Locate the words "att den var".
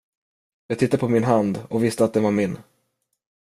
2.05-2.31